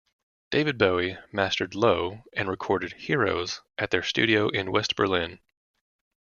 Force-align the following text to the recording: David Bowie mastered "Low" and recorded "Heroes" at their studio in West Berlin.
David 0.49 0.79
Bowie 0.79 1.19
mastered 1.31 1.75
"Low" 1.75 2.23
and 2.33 2.49
recorded 2.49 2.93
"Heroes" 2.93 3.61
at 3.77 3.91
their 3.91 4.01
studio 4.01 4.49
in 4.49 4.71
West 4.71 4.95
Berlin. 4.95 5.37